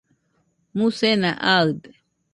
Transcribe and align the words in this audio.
musena 0.77 1.31
aɨde 1.53 1.89